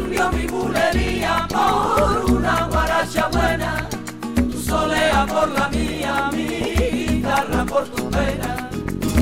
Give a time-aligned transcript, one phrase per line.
[0.00, 3.88] cambio mi bulería por una guaracha buena,
[4.34, 8.70] tu solea por la mía, mi guitarra por tu pena.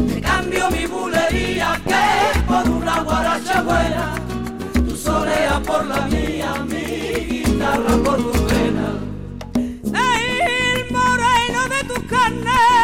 [0.09, 4.15] Te cambio mi bulería que por una guaracha buena,
[4.73, 6.85] tu solea por la mía, mi
[7.29, 8.87] guitarra por tu pena.
[9.85, 12.78] El moreno de tu carne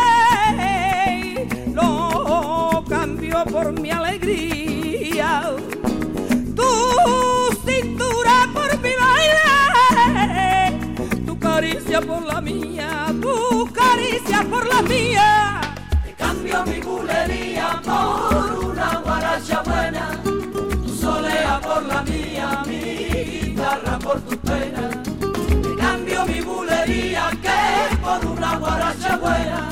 [12.00, 15.61] por la mía, tu caricia por la mía.
[16.04, 23.98] Te cambio mi bulería por una guaracha buena, tu solea por la mía, mi guitarra
[24.00, 24.90] por tu pena.
[25.62, 29.70] Te cambio mi bulería que por una guaracha buena,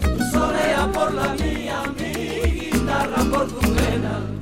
[0.00, 4.35] tu solea por la mía, mi guitarra por tu pena.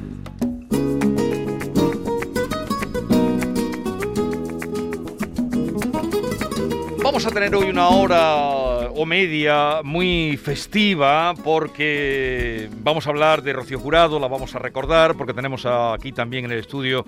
[7.05, 8.37] Vamos a tener hoy una hora
[8.89, 15.15] o media muy festiva porque vamos a hablar de Rocío Jurado, la vamos a recordar
[15.15, 17.05] porque tenemos aquí también en el estudio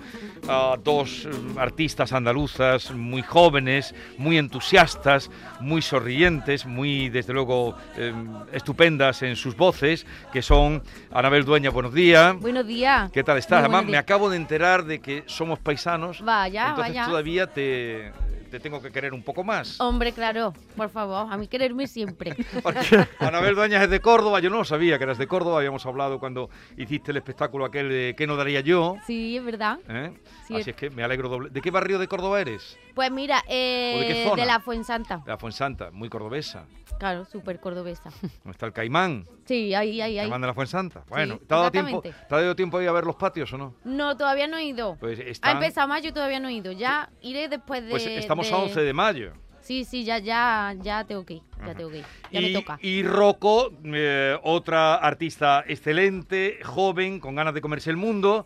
[0.47, 5.31] a dos eh, artistas andaluzas muy jóvenes, muy entusiastas,
[5.61, 8.13] muy sonrientes, muy desde luego eh,
[8.51, 12.39] estupendas en sus voces, que son Anabel Dueña, buenos días.
[12.39, 13.11] Buenos días.
[13.11, 13.61] ¿Qué tal estás?
[13.61, 16.21] Además, me acabo de enterar de que somos paisanos.
[16.21, 17.05] Vaya, entonces vaya.
[17.07, 18.11] todavía te,
[18.47, 19.79] te tengo que querer un poco más.
[19.79, 22.35] Hombre, claro, por favor, a mí quererme siempre.
[22.63, 25.85] Porque Anabel Dueñas es de Córdoba, yo no lo sabía que eras de Córdoba, habíamos
[25.85, 28.95] hablado cuando hiciste el espectáculo aquel de ¿Qué no daría yo?
[29.05, 29.79] Sí, es verdad.
[29.87, 30.13] ¿eh?
[30.47, 31.49] Sí, Así es que me alegro doble.
[31.49, 32.77] ¿De qué barrio de Córdoba eres?
[32.95, 34.41] Pues mira, ¿O de qué eh, zona?
[34.41, 35.17] de la Fuensanta.
[35.17, 36.65] De la Fuensanta, muy cordobesa.
[36.97, 38.09] Claro, súper cordobesa.
[38.21, 39.25] ¿Dónde está el Caimán?
[39.45, 40.25] Sí, ahí, ahí, ahí.
[40.25, 41.03] Caimán de la Fuensanta.
[41.09, 42.25] Bueno, Sí, ¿te ha dado tiempo, exactamente.
[42.29, 43.75] ¿te ha dado tiempo ahí a ver los patios o no?
[43.83, 44.97] No, todavía no he ido.
[44.99, 46.71] Pues Ha están, empezado mayo y todavía no he ido.
[46.71, 47.89] Ya iré después de.
[47.91, 49.33] pues estamos de- a 11 de mayo.
[49.61, 51.41] Sí, sí, ya, ya, ya tengo que ir.
[51.65, 52.05] Ya tengo que ir.
[52.31, 52.79] Ya me toca.
[52.81, 58.45] y Rocco, eh, otra artista excelente, joven, con ganas de comerse el mundo,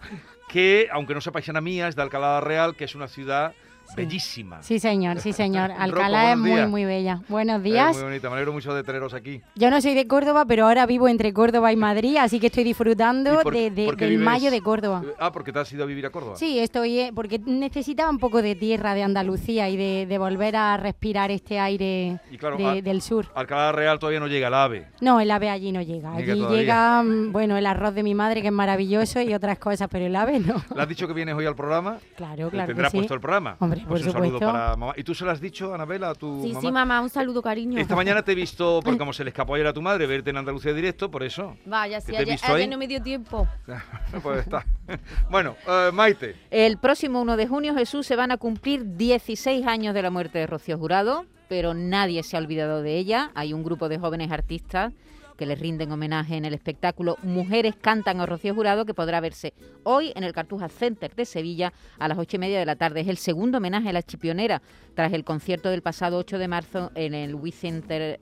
[0.50, 3.54] que, aunque no sea paisana mía, es de Alcalá Real, que es una ciudad
[3.96, 4.62] bellísima.
[4.64, 5.70] Sí, señor, sí, señor.
[5.70, 7.22] Rocco, Alcalá es muy, muy bella.
[7.28, 7.94] Buenos Es días.
[7.96, 9.42] muy bonita, me alegro mucho de teneros aquí.
[9.56, 12.64] Yo no soy de Córdoba, pero ahora vivo entre Córdoba y Madrid, así que estoy
[12.64, 15.04] disfrutando ¿Y por- de, del vives- mayo de Córdoba.
[15.20, 16.36] Ah, porque te has ido a vivir a Córdoba.
[16.38, 20.56] Sí, estoy, eh, porque necesitaba un poco de tierra de Andalucía y de, de volver
[20.56, 23.28] a respirar este aire Y claro, de- a- del sur.
[23.36, 24.88] Alcalá Real todavía no llega el ave.
[25.02, 26.14] No, el ave allí no llega.
[26.16, 29.88] Allí llega, mm, bueno, el arroz de mi madre, que es maravilloso, y otras cosas,
[29.92, 30.62] pero el ave no.
[30.76, 31.98] ¿Le has dicho que vienes hoy al programa?
[32.16, 32.98] Claro, claro Tendrá que sí.
[32.98, 33.56] puesto el programa.
[33.60, 34.94] Hombre, Pues por un saludo para mamá.
[34.98, 36.62] ¿Y tú se lo has dicho, Anabela, a tu Sí, mamá?
[36.62, 37.80] sí, mamá, un saludo, cariño.
[37.80, 40.30] Esta mañana te he visto, porque como se le escapó ayer a tu madre verte
[40.30, 41.58] en Andalucía directo, por eso.
[41.66, 42.68] Vaya, sí, ¿Que te he ayer, visto ayer ahí?
[42.68, 43.48] no me dio tiempo.
[44.24, 44.66] pues está.
[45.30, 46.36] bueno, eh, Maite.
[46.50, 50.40] El próximo 1 de junio, Jesús, se van a cumplir 16 años de la muerte
[50.40, 53.32] de Rocío Jurado, pero nadie se ha olvidado de ella.
[53.36, 54.94] Hay un grupo de jóvenes artistas
[55.38, 59.54] que le rinden homenaje en el espectáculo Mujeres cantan a Rocío Jurado, que podrá verse
[59.84, 63.02] hoy en el Cartuja Center de Sevilla a las ocho y media de la tarde.
[63.02, 64.62] Es el segundo homenaje a la chipionera
[64.96, 68.20] tras el concierto del pasado 8 de marzo en el Within Center,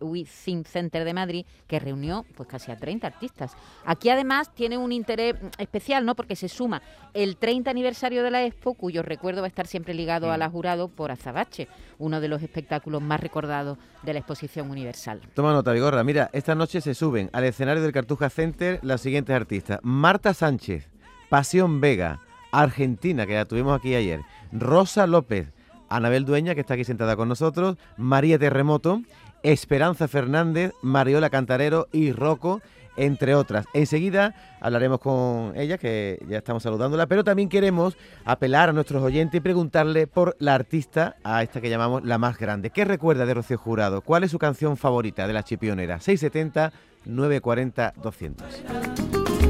[0.65, 3.55] Center de Madrid, que reunió pues casi a 30 artistas.
[3.85, 6.15] Aquí además tiene un interés mm, especial, ¿no?
[6.15, 6.81] Porque se suma
[7.13, 10.49] el 30 aniversario de la Expo, cuyo recuerdo va a estar siempre ligado a la
[10.49, 11.67] jurado por Azabache,
[11.97, 15.21] uno de los espectáculos más recordados de la exposición universal.
[15.33, 16.03] Toma nota, Vigorra.
[16.03, 16.93] Mira, esta noche se
[17.33, 19.79] al escenario del Cartuja Center las siguientes artistas.
[19.81, 20.87] Marta Sánchez,
[21.29, 22.21] Pasión Vega,
[22.51, 24.21] Argentina, que la tuvimos aquí ayer.
[24.51, 25.47] Rosa López,
[25.89, 27.77] Anabel Dueña, que está aquí sentada con nosotros.
[27.97, 29.01] María Terremoto,
[29.41, 32.61] Esperanza Fernández, Mariola Cantarero y Rocco,
[32.97, 33.65] entre otras.
[33.73, 39.37] Enseguida hablaremos con ella, que ya estamos saludándola, pero también queremos apelar a nuestros oyentes
[39.37, 42.69] y preguntarle por la artista, a esta que llamamos la más grande.
[42.69, 44.01] ¿Qué recuerda de Rocío Jurado?
[44.01, 45.99] ¿Cuál es su canción favorita de la chipionera?
[45.99, 46.71] 670
[47.05, 48.63] 940 200.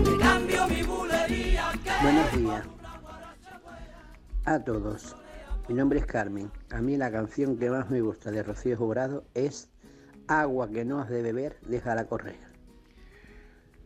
[0.03, 2.79] Te cambio mi bulería que Buenos días
[4.45, 5.15] a todos.
[5.67, 6.51] Mi nombre es Carmen.
[6.71, 9.69] A mí la canción que más me gusta de Rocío Jurado es
[10.27, 12.48] Agua que no has de beber, déjala correr.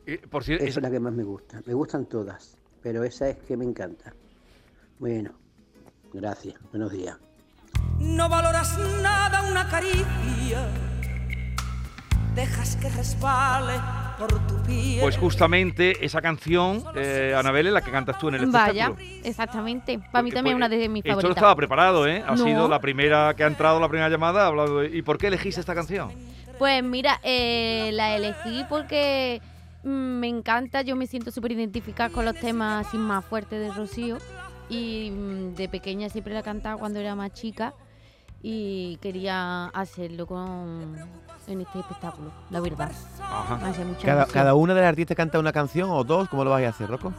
[0.06, 1.62] Eh, por cierto, Esa es la que más me gusta.
[1.66, 4.14] Me gustan todas, pero esa es que me encanta.
[5.00, 5.32] Bueno,
[6.14, 6.56] gracias.
[6.72, 7.18] Buenos días.
[8.00, 10.68] No valoras nada una caricia,
[12.36, 13.74] dejas que resbale
[14.18, 15.00] por tu piel.
[15.02, 19.22] pues justamente esa canción, eh, Anabel, es la que cantas tú en el Vaya, espectáculo.
[19.24, 20.00] exactamente.
[20.12, 21.38] Para mí también es una de mis Esto no favoritas.
[21.38, 22.24] estaba preparado, ¿eh?
[22.28, 22.44] Ha No.
[22.44, 24.44] sido la primera que ha entrado, la primera llamada.
[24.44, 26.12] Ha hablado de- ¿Y por qué elegiste esta canción?
[26.60, 29.42] Pues mira, eh, la elegí porque
[29.84, 34.18] me encanta, yo me siento súper identificada con los temas así más fuertes de Rocío.
[34.70, 37.74] y mm, de pequeña siempre la cantaba cuando era más chica
[38.44, 42.90] y quería hacerlo con en este espectáculo, la verdad.
[43.22, 43.58] Ajá.
[43.58, 46.46] Me hace mucha Cada, cada una de las artistas canta una canción o dos, ¿cómo
[46.46, 47.12] lo vais a hacer, Rocco?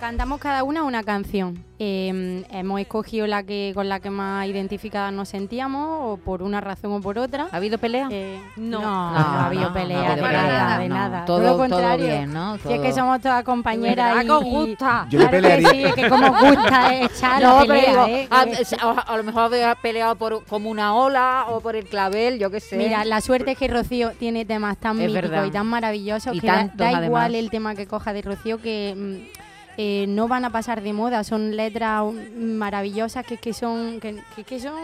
[0.00, 1.64] Cantamos cada una una canción.
[1.78, 6.60] Eh, hemos escogido la que con la que más identificadas nos sentíamos, o por una
[6.60, 7.48] razón o por otra.
[7.50, 8.08] ¿Ha habido pelea?
[8.10, 8.80] Eh, No.
[8.82, 10.94] no, no, No, ha habido no, pelea no de nada, de no.
[10.96, 11.24] nada.
[11.24, 12.04] Todo- lo todo contrario.
[12.06, 12.58] bien, ¿no?
[12.58, 15.06] Si es que Todo- somos todas compañeras ¿Verdad y, que os y- gusta?
[15.08, 17.90] Yo claro que pelearía- sí, es que como os gusta echar No, la pero pelea,
[18.04, 18.28] digo, ¿eh?
[18.30, 21.84] a, Que- a- a lo mejor había peleado por como una ola o por el
[21.86, 22.76] clavel, yo qué sé.
[22.76, 25.44] Mira, la suerte es que Rocío tiene temas tan Es míticos verdad.
[25.46, 28.60] y tan maravillosos Y que da, tantos, da igual el tema que coja de Rocío
[28.62, 29.38] que mm,
[29.78, 31.24] eh, no van a pasar de moda.
[31.24, 34.74] Son letras mm, maravillosas que, que son que, que- son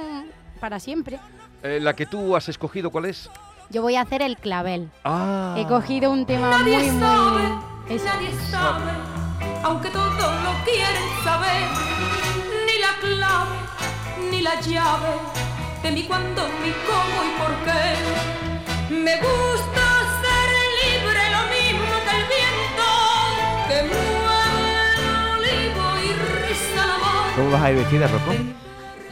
[0.61, 1.19] para siempre.
[1.63, 3.31] Eh, la que tú has escogido, ¿cuál es?
[3.71, 4.89] Yo voy a hacer el clavel.
[5.05, 5.55] Ah.
[5.59, 7.43] He cogido un tema muy Nadie sabe,
[7.89, 8.93] muy es- nadie sabe,
[9.65, 11.63] aunque todos lo quieren saber,
[12.67, 13.57] ni la clave,
[14.31, 15.15] ni la llave,
[15.87, 18.95] de mi cuándo, mi cómo y por qué.
[18.95, 19.85] Me gusta
[20.23, 20.49] ser
[20.83, 22.89] libre, lo mismo que el viento,
[23.69, 27.37] que mueve el olivo y riza el amor.
[27.37, 28.33] ¿Cómo vas a ir vestida, Rocco?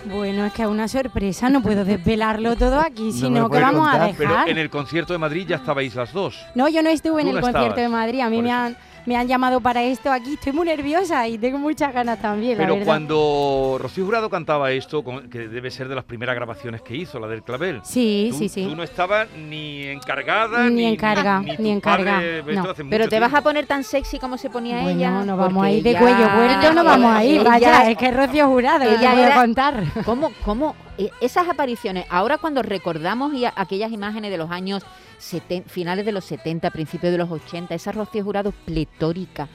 [0.07, 3.89] Bueno, es que es una sorpresa, no puedo desvelarlo todo aquí, sino lo que vamos
[3.89, 4.49] a contar, Pero dejar.
[4.51, 6.45] en el concierto de Madrid ya estabais las dos.
[6.55, 8.49] No, yo no estuve en Tú el no concierto estabas, de Madrid, a mí me
[8.51, 8.57] eso.
[8.59, 8.77] han,
[9.07, 12.65] me han llamado para esto aquí, estoy muy nerviosa y tengo muchas ganas también, la
[12.65, 12.87] Pero verdad.
[12.87, 17.27] cuando Rocío Jurado cantaba esto, que debe ser de las primeras grabaciones que hizo, la
[17.27, 17.81] del clavel.
[17.85, 18.65] Sí, tú, sí, sí.
[18.67, 22.21] Tú no estabas ni encargada, Ni ni, encarga, ni, ni tu encarga,
[22.53, 22.75] no.
[22.91, 25.11] Pero te vas a poner tan sexy como se ponía Bueno, ella.
[25.25, 27.97] no vamos porque a ir de cuello puerto, no vamos a ir, ella- vaya, es
[27.99, 29.83] que es Rocío Jurado, ella voy a contar.
[30.05, 30.75] ¿Cómo, cómo
[31.21, 34.83] esas apariciones, ahora cuando recordamos aquellas imágenes de los años
[35.21, 39.49] seten- finales de los 70, principios de los 80, esa Rocío Jurado pletórica,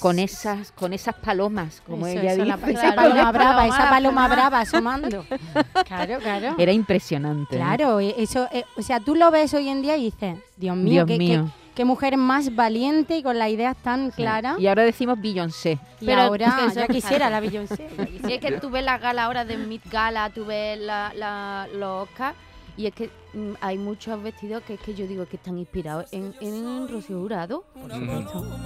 [0.00, 2.72] con esas, con esas palomas, como Eso, ella eso, la- dice.
[2.72, 4.60] esa paloma brava, esa paloma brava.
[4.60, 5.24] asomando.
[5.86, 6.54] Claro, claro.
[6.58, 7.56] Era impresionante.
[7.56, 7.58] ¿eh?
[7.58, 10.76] Claro, eh, eso, eh, o sea, tú lo ves hoy en día y dices, Dios
[10.76, 11.44] mío, Dios qué, qué- mío.
[11.46, 14.58] qué mujer más valiente y con las ideas tan claras.
[14.60, 15.78] Y ahora decimos Beyoncé.
[16.00, 17.88] Y Pero- ahora eso- ya quisiera la Beyoncé.
[18.24, 21.66] Si es que tú ves la gala ahora de Mid Gala, tú ves la, la-
[21.74, 22.34] los Oscar
[22.76, 26.06] y es que mm, hay muchos vestidos que es que yo digo que están inspirados
[26.12, 27.64] en, en Rocío Jurado.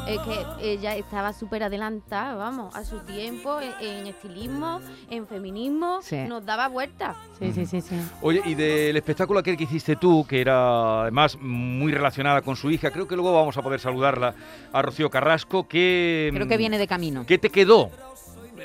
[0.08, 4.80] Es que ella estaba súper adelantada, vamos, a su tiempo, en, en estilismo,
[5.10, 6.16] en feminismo, Sí.
[6.28, 7.16] nos daba vueltas.
[7.38, 7.96] Sí, sí, sí, sí.
[8.22, 12.70] Oye, y del espectáculo aquel que hiciste tú, que era además muy relacionada con su
[12.70, 14.34] hija, creo que luego vamos a poder saludarla
[14.72, 16.30] a Rocío Carrasco, que...
[16.32, 17.24] Creo que viene de camino.
[17.26, 17.90] ¿Qué te quedó?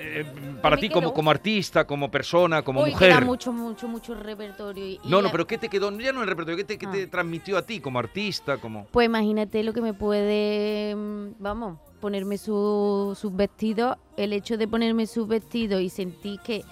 [0.03, 0.25] Eh,
[0.61, 3.09] para ti como, como artista, como persona, como Hoy mujer.
[3.09, 4.83] queda mucho, mucho, mucho repertorio.
[4.85, 5.91] y- y No, no, pero ¿qué te quedó?
[5.99, 6.91] Ya no el repertorio, ¿qué te, qué Ah.
[6.91, 8.57] te transmitió a ti como artista?
[8.57, 14.57] como Pues imagínate lo que me puede, mm, vamos, ponerme su- sus vestidos, el hecho
[14.57, 16.63] de ponerme sus vestidos y sentir que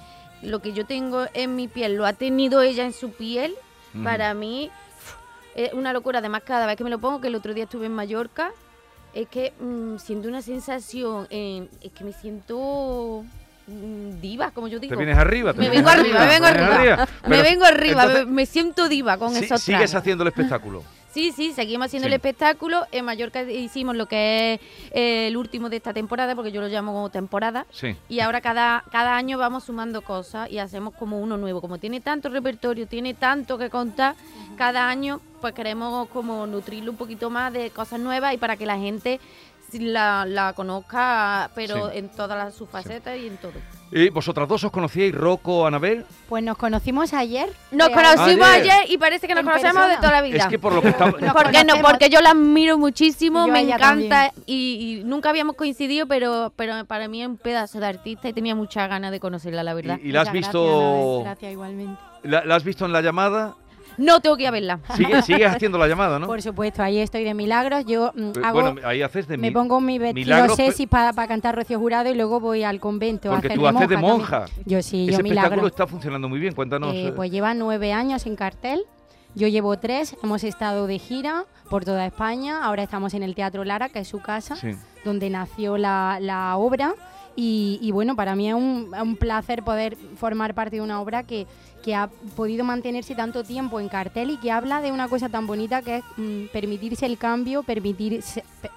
[0.42, 3.54] lo que yo tengo en mi piel lo ha tenido ella en su piel,
[3.94, 4.04] Mm.
[4.04, 4.72] para mí
[5.56, 6.20] es una locura.
[6.20, 8.52] Además, cada vez que me lo pongo, que el otro día estuve en Mallorca,
[9.14, 13.24] es que mm, siento una sensación, en- es que me siento
[13.68, 14.92] mm, diva, como yo digo.
[14.92, 15.54] ¿Te vienes arriba?
[15.54, 17.08] ¿Te Me vienes vengo arriba, me vengo ¿Te vienes arriba.
[17.28, 20.84] Me vengo arriba, me, siento diva con sí- esos sigues haciendo el espectáculo.
[21.12, 22.10] Sí, sí, seguimos haciendo Sí.
[22.10, 22.86] el espectáculo.
[22.92, 24.60] En Mallorca hicimos lo que es
[24.92, 27.66] eh, el último de esta temporada, porque yo lo llamo como temporada.
[27.72, 27.96] Sí.
[28.10, 31.62] Y ahora cada, cada año vamos sumando cosas y hacemos como uno nuevo.
[31.62, 34.16] Como tiene tanto repertorio, tiene tanto que contar,
[34.58, 38.66] cada año pues queremos como nutrirlo un poquito más de cosas nuevas y para que
[38.66, 39.20] la gente
[39.74, 41.98] la, la conozca, pero Sí.
[41.98, 43.54] en todas las, sus facetas y en todo.
[43.92, 46.06] ¿Y vosotras dos os conocíais, Rocco, Anabel?
[46.28, 47.50] Pues nos conocimos ayer.
[47.72, 48.72] Nos Eh, conocimos Ayer.
[48.72, 49.96] ayer y parece que nos En conocemos persona.
[49.96, 50.38] de toda la vida.
[50.38, 51.20] Es que por lo que estamos...
[51.22, 51.74] Nos ¿Por qué no?
[51.82, 56.86] Porque yo la admiro muchísimo, Yo me encanta y, y nunca habíamos coincidido, pero, pero
[56.86, 59.98] para mí es un pedazo de artista y tenía muchas ganas de conocerla, la verdad.
[60.04, 62.00] ¿Y, y la has Muchas visto Gracias, igualmente.
[62.24, 63.56] la, la has visto en la llamada?
[64.00, 64.80] No tengo que ir a verla.
[64.96, 66.26] Sigue- sigues haciendo la llamada, ¿no?
[66.28, 67.86] Por supuesto, ahí estoy de milagros.
[67.86, 71.14] Yo mm, hago, bueno, ahí haces de me mi- pongo mi vestido milagros, sexy para
[71.28, 73.96] cantar Rocío Jurado y luego voy al convento a Porque hacer tú de haces de
[73.96, 74.14] también.
[74.18, 74.46] monja.
[74.66, 75.68] Yo sí, Ese yo espectáculo milagro.
[75.68, 76.94] está funcionando muy bien, cuéntanos.
[76.94, 77.12] Eh, eh.
[77.16, 78.84] pues lleva nueve años en cartel.
[79.36, 80.16] Yo llevo tres.
[80.24, 82.64] Hemos estado de gira por toda España.
[82.64, 84.72] Ahora estamos en el Teatro Lara, que es su casa, Sí.
[85.06, 86.96] donde nació la, la obra.
[87.36, 91.24] Y, y bueno, para mí es un, un placer poder formar parte de una obra
[91.24, 91.48] que,
[91.84, 95.48] que ha podido mantenerse tanto tiempo en cartel y que habla de una cosa tan
[95.48, 98.70] bonita que es mm, permitirse el cambio, permitirse, pe-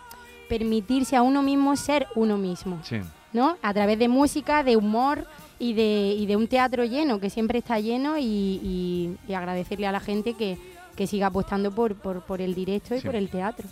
[0.48, 2.78] permitirse a uno mismo ser uno mismo.
[2.84, 2.98] Sí.
[3.32, 3.56] ¿no?
[3.62, 5.26] A través de música, de humor
[5.58, 9.86] y de, y de un teatro lleno, que siempre está lleno, y, y- y agradecerle
[9.86, 10.58] a la gente que,
[10.94, 13.06] que siga apostando por, por, por el directo y Sí.
[13.06, 13.66] por el teatro.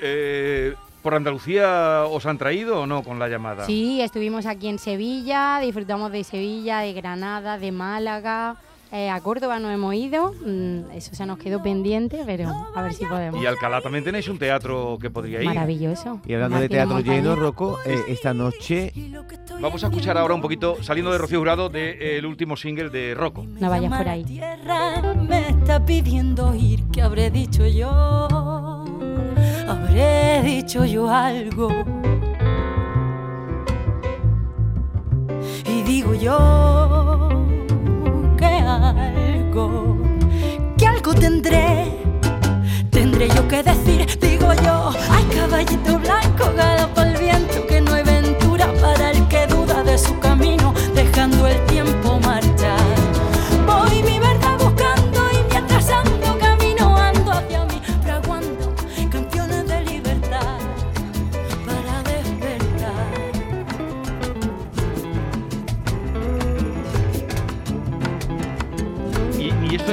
[0.00, 3.66] Eh, ¿Por Andalucía os han traído o no con la llamada?
[3.66, 8.56] Sí, estuvimos aquí en Sevilla, disfrutamos de Sevilla, de Granada, de Málaga.
[8.90, 12.94] Eh, a Córdoba no hemos ido, mm, eso se nos quedó pendiente, pero a ver
[12.94, 13.42] si podemos.
[13.42, 15.46] Y Alcalá también tenéis un teatro que podría ir.
[15.46, 16.20] Maravilloso.
[16.24, 17.38] Y hablando de teatro lleno, Montañés.
[17.38, 18.90] Rocco, eh, esta noche
[19.60, 23.44] Vamos a escuchar ahora un poquito, saliendo de Rocío Jurado, del último single de Rocco.
[23.44, 24.24] No vayas por ahí.
[24.24, 28.83] Tierra me está pidiendo ir, ¿qué habré dicho yo?
[29.68, 31.68] Habré dicho yo algo.
[35.66, 37.28] Y digo yo
[38.36, 39.96] que algo,
[40.76, 41.92] que algo tendré,
[42.90, 46.83] tendré yo que decir, digo yo, ay caballito blanco, galopa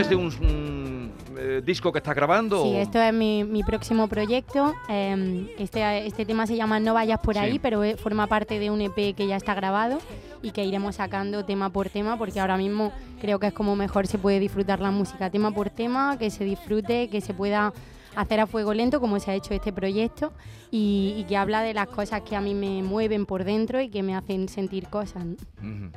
[0.01, 2.63] es de un, un, eh, disco que estás grabando?
[2.63, 4.73] Sí, o- esto es mi, mi próximo proyecto.
[4.89, 7.39] Eh, este, este tema se llama No vayas por Sí.
[7.39, 9.99] ahí, pero eh, forma parte de un EP que ya está grabado
[10.41, 14.07] y que iremos sacando tema por tema, porque ahora mismo creo que es como mejor
[14.07, 17.73] se puede disfrutar la música, tema por tema, que se disfrute, que se pueda
[18.15, 20.33] hacer a fuego lento como se ha hecho este proyecto
[20.69, 23.87] y, y que habla de las cosas que a mí me mueven por dentro y
[23.89, 25.23] que me hacen sentir cosas.
[25.25, 25.35] ¿no?
[25.61, 25.91] Ujú.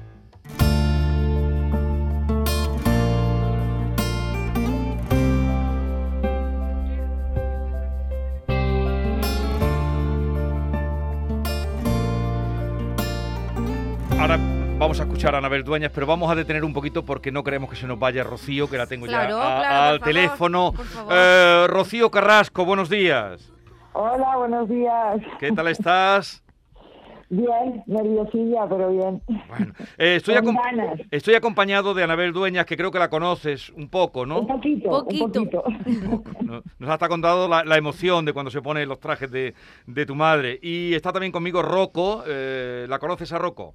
[14.95, 17.69] Vamos a escuchar a Anabel Dueñas, pero vamos a detener un poquito porque no queremos
[17.69, 20.73] que se nos vaya Rocío, que la tengo Claro, ya a- claro, al favor, teléfono.
[21.11, 23.51] Eh, Rocío Carrasco, buenos días.
[23.93, 25.17] Hola, buenos días.
[25.41, 26.45] ¿Qué tal estás?
[27.29, 29.21] Bien, nerviosilla, pero bien.
[29.49, 31.01] Bueno, eh, estoy, Con acom- ganas.
[31.11, 34.41] estoy acompañado de Anabel Dueñas, que creo que la conoces un poco, ¿no?
[34.41, 35.25] Un poquito, Poquito.
[35.25, 35.65] un poquito.
[36.43, 39.55] No- Nos ha contado la, la emoción de cuando se pone los trajes de,
[39.87, 40.61] de tu madre.
[40.63, 42.23] Y está también conmigo Rocco.
[42.29, 43.75] eh, ¿La conoces a Rocco?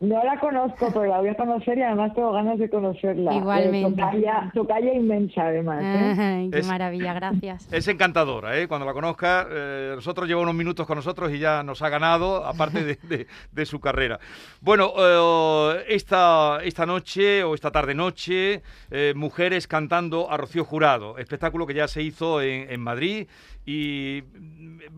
[0.00, 3.34] No la conozco, pero la voy a conocer y además tengo ganas de conocerla.
[3.34, 4.00] Igualmente.
[4.00, 5.82] Eh, tocaya, tocaya inmensa, además.
[5.82, 6.16] ¿eh?
[6.18, 7.68] Ay, qué Es- maravilla, gracias.
[7.70, 8.66] Es encantadora, ¿eh?
[8.66, 12.46] Cuando la conozca, eh, nosotros lleva unos minutos con nosotros y ya nos ha ganado,
[12.46, 14.18] aparte de, de- de su carrera.
[14.62, 21.66] Bueno, eh, esta, esta noche o esta tarde-noche, eh, Mujeres cantando a Rocío Jurado, espectáculo
[21.66, 23.28] que ya se hizo en, en Madrid
[23.66, 24.22] y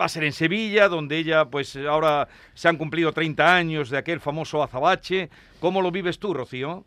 [0.01, 3.99] va a ser en Sevilla, donde ella, pues ahora se han cumplido 30 años de
[3.99, 5.31] aquel famoso azabache.
[5.61, 6.85] ¿Cómo lo vives tú, Rocío?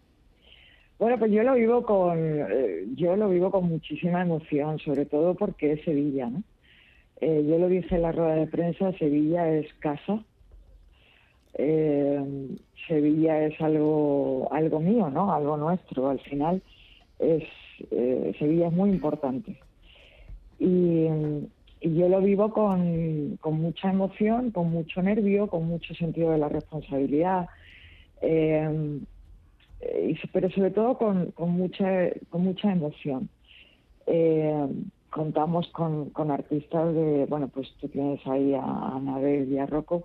[0.98, 5.36] Bueno, pues yo lo vivo con eh, yo lo vivo con muchísima emoción, sobre todo
[5.36, 6.44] porque es Sevilla, ¿no?
[7.22, 10.24] Eh, yo lo dije en la rueda de prensa, Sevilla es casa.
[11.58, 12.58] Eh,
[12.88, 15.34] Sevilla es algo algo mío, ¿no?
[15.34, 16.10] Algo nuestro.
[16.10, 16.62] Al final
[17.20, 17.44] es
[17.92, 19.58] eh, Sevilla es muy importante.
[20.60, 21.08] Y,
[21.82, 26.38] y yo lo vivo con, con mucha emoción, con mucho nervio, con mucho sentido de
[26.38, 27.50] la responsabilidad.
[28.28, 29.00] Eh,
[30.32, 33.30] pero sobre todo con, con mucha con mucha emoción.
[34.08, 34.68] Eh,
[35.10, 40.04] contamos con, con artistas de, bueno, pues tú tienes ahí a Anabel y a Rocco,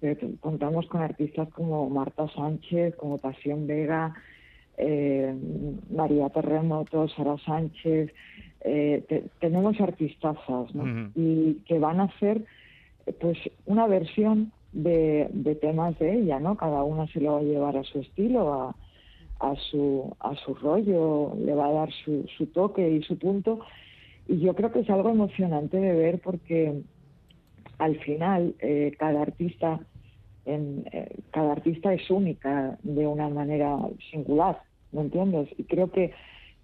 [0.00, 4.14] pero contamos con artistas como Marta Sánchez, como Pasión Vega,
[4.76, 5.34] eh,
[5.90, 8.12] María Terremoto, Sara Sánchez,
[8.60, 10.74] eh, te- tenemos artistazas.
[11.14, 12.44] Y que van a hacer
[13.20, 16.56] pues una versión de, temas de ella, ¿no?
[16.56, 18.74] Cada una se lo va a llevar a su estilo,
[19.40, 23.60] a, su rollo, le va a dar su, toque y su punto.
[24.26, 26.82] Y yo creo que es algo emocionante de ver porque
[27.78, 29.80] al final eh, cada artista
[30.46, 33.78] en, eh, cada artista es única de una manera
[34.10, 34.60] singular,
[34.92, 35.48] ¿me entiendes?
[35.56, 36.12] Y creo que,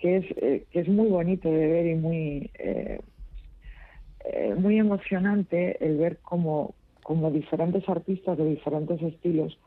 [0.02, 2.50] eh, es muy bonito de ver y muy
[4.78, 6.74] emocionante el ver cómo,
[7.10, 9.58] como diferentes artistas de diferentes estilos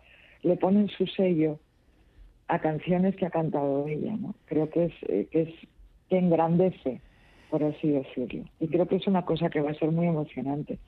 [0.43, 1.59] le ponen su sello
[2.47, 4.33] a canciones que ha cantado ella, ¿no?
[4.45, 5.50] Creo que es eh, que es
[6.07, 7.01] que engrandece,
[7.50, 8.45] por así decirlo.
[8.62, 10.79] Y creo que es una cosa que va a ser muy emocionante.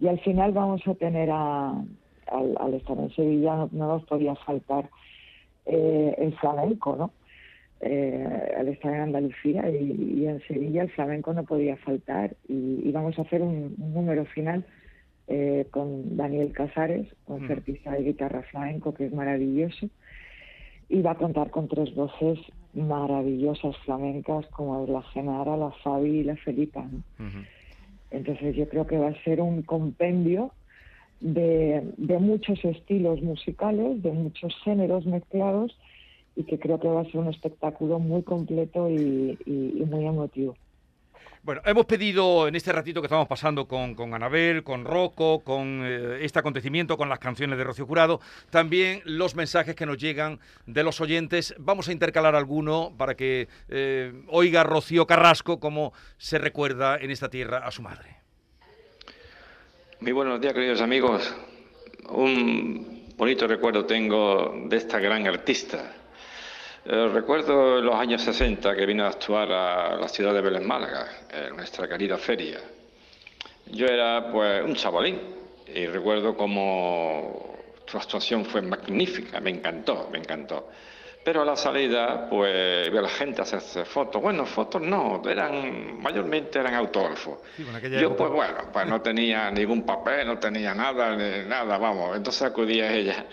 [0.00, 1.86] Y al final vamos a tener al,
[2.26, 4.90] al estar en Sevilla, no, no nos podía faltar
[5.66, 7.12] eh, el flamenco, ¿no?
[7.80, 12.90] Eh, al estar en Andalucía y, y en Sevilla el flamenco no podía faltar y,
[12.90, 14.64] vamos a hacer un número final
[15.28, 19.88] eh, con Daniel Casares, concertista de guitarra flamenco que es maravilloso
[20.88, 22.38] y va a contar con tres voces
[22.74, 26.82] maravillosas flamencas como es la Genara, la Fabi y la Felipa.
[26.90, 27.02] ¿no?
[28.10, 30.52] Entonces yo creo que va a ser un compendio
[31.20, 35.78] de, de muchos estilos musicales, de muchos géneros mezclados
[36.34, 40.06] y que creo que va a ser un espectáculo muy completo y, y- y muy
[40.06, 40.56] emotivo.
[41.44, 45.82] Bueno, hemos pedido en este ratito que estamos pasando con, con Anabel, con Rocco, con
[45.84, 50.38] eh, este acontecimiento, con las canciones de Rocío Jurado, también los mensajes que nos llegan
[50.66, 51.52] de los oyentes.
[51.58, 57.28] Vamos a intercalar alguno para que eh, oiga Rocío Carrasco cómo se recuerda en esta
[57.28, 58.18] tierra a su madre.
[59.98, 61.34] Muy buenos días, queridos amigos.
[62.08, 66.01] Un bonito recuerdo tengo de esta gran artista.
[66.84, 71.06] Eh, recuerdo los años 60 que vino a actuar a la ciudad de Vélez Málaga,
[71.30, 72.58] en nuestra querida feria.
[73.66, 75.20] Yo era pues un chavalín
[75.72, 77.54] y recuerdo como
[77.86, 80.70] su actuación fue magnífica, me encantó, me encantó.
[81.24, 84.20] Pero a la salida, pues, vi a la gente hacerse fotos.
[84.20, 87.38] Bueno, fotos no, eran, mayormente eran autógrafos.
[88.00, 92.16] Yo, pues bueno, pues no tenía ningún papel, no tenía nada, ni nada, vamos.
[92.16, 93.24] Entonces acudí a ella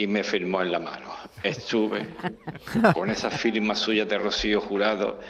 [0.00, 1.08] y, me firmó en la mano.
[1.42, 2.06] Estuve
[2.94, 5.20] con esa firma suya de Rocío Jurado,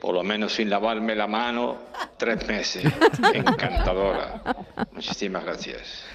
[0.00, 1.76] por lo menos sin lavarme la mano,
[2.16, 2.84] tres meses.
[3.32, 4.42] Encantadora.
[4.92, 6.06] Muchísimas gracias.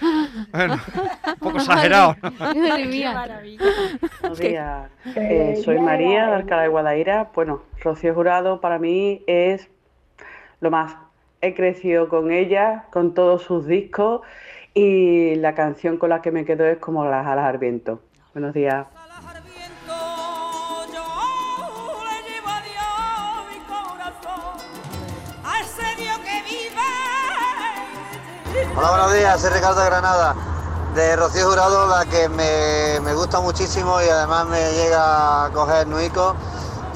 [0.51, 0.80] Bueno,
[1.25, 2.15] un poco exagerado.
[4.22, 4.89] Buenos días.
[5.15, 7.32] Eh, soy María de Alcalá de Guadaira.
[7.34, 9.70] Bueno, Rocío Jurado para mí es
[10.60, 10.96] lo más.
[11.41, 14.22] He crecido con ella, con todos sus discos
[14.73, 18.01] y la canción con la que me quedo es como las alas al viento.
[18.33, 18.87] Buenos días.
[28.75, 30.35] Hola, buenos días, soy Ricardo de Granada.
[30.95, 35.87] De Rocío Jurado, la que me, me gusta muchísimo y además me llega a coger
[35.87, 36.35] nuico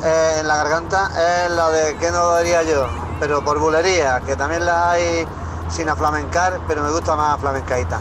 [0.03, 1.10] eh, en la garganta
[1.46, 2.88] es la de ¿Qué no daría yo?
[3.20, 5.25] Pero por bulería, que también la hay
[5.70, 8.00] sin aflamencar, pero me gusta más flamencaíta.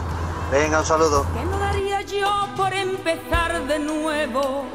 [0.51, 1.25] Venga, un saludo.
[1.33, 4.65] ¿Qué no daría yo por empezar de nuevo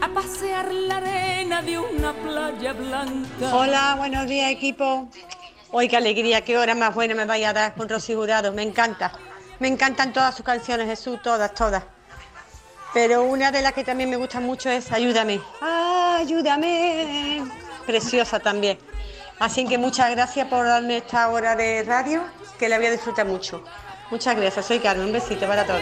[0.00, 3.54] a pasear la arena de una playa blanca?
[3.54, 5.08] Hola, buenos días equipo.
[5.70, 8.62] Hoy qué alegría, qué hora más buena me vaya a dar con Rocío Jurado, me
[8.62, 9.12] encanta.
[9.58, 11.84] Me encantan todas sus canciones, Jesús, todas, todas.
[12.92, 15.40] Pero una de las que también me gusta mucho es Ayúdame.
[15.60, 17.42] Ayúdame.
[17.86, 18.78] Preciosa también.
[19.42, 22.20] Así que muchas gracias por darme esta hora de radio,
[22.60, 23.64] que la voy a disfrutar mucho.
[24.08, 25.80] Muchas gracias, soy Carmen, un besito para todos.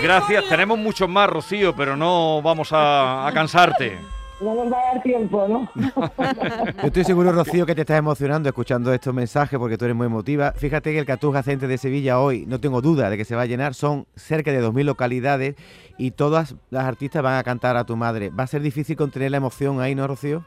[0.00, 3.98] Gracias, tenemos muchos más, Rocío, pero no vamos a, a cansarte.
[4.40, 5.68] No nos va a dar tiempo, ¿no?
[6.80, 10.06] Yo estoy seguro, Rocío, que te estás emocionando escuchando estos mensajes porque tú eres muy
[10.06, 10.52] emotiva.
[10.52, 13.42] Fíjate que el Cartuja Center de Sevilla hoy, no tengo duda de que se va
[13.42, 15.56] a llenar, son cerca de 2.000 localidades
[15.98, 18.30] y todas las artistas van a cantar a tu madre.
[18.30, 20.44] ¿Va a ser difícil contener la emoción ahí, no, Rocío?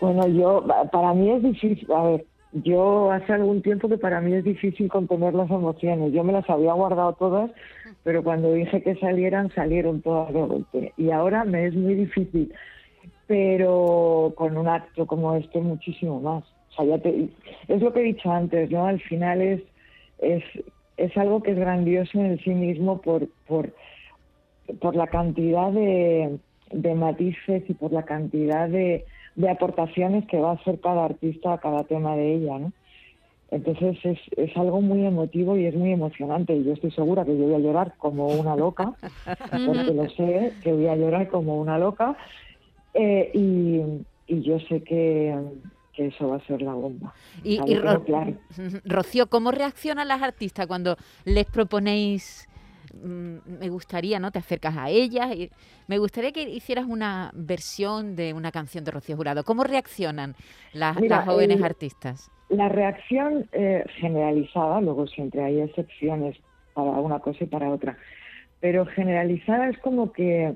[0.00, 4.32] Bueno, yo, para mí es difícil, a ver, yo hace algún tiempo que para mí
[4.32, 6.12] es difícil contener las emociones.
[6.12, 7.50] Yo me las había guardado todas,
[8.04, 10.92] pero cuando dije que salieran, salieron todas de golpe.
[10.96, 12.52] Y ahora me es muy difícil,
[13.26, 16.44] pero con un acto como este muchísimo más.
[16.70, 17.28] O sea, ya te-
[17.68, 18.86] es lo que he dicho antes, ¿no?
[18.86, 19.62] Al final es,
[20.18, 20.44] es,
[20.96, 23.74] es algo que es grandioso en sí mismo por, por,
[24.80, 26.38] por la cantidad de,
[26.70, 29.04] de matices y por la cantidad de,
[29.38, 32.72] de aportaciones que va a hacer cada artista a cada tema de ella, ¿no?
[33.50, 37.38] Entonces es, es algo muy emotivo y es muy emocionante y yo estoy segura que
[37.38, 38.92] yo voy a llorar como una loca,
[39.64, 42.16] porque lo sé, que voy a llorar como una loca
[42.94, 43.80] eh, y,
[44.26, 45.34] y yo sé que,
[45.92, 47.14] que eso va a ser la bomba.
[47.44, 48.34] Y, Ro- claro.
[48.84, 52.48] Rocío, ¿cómo reaccionan las artistas cuando les proponéis,
[52.94, 54.30] me gustaría, ¿no?
[54.30, 55.50] Te acercas a ellas, y
[55.86, 59.44] me gustaría que hicieras una versión de una canción de Rocío Jurado.
[59.44, 60.34] ¿Cómo reaccionan
[60.72, 62.30] las, Mira, las jóvenes el- artistas?
[62.50, 66.36] La reacción eh, generalizada, luego siempre hay excepciones
[66.72, 67.98] para una cosa y para otra,
[68.60, 70.54] pero generalizada es como que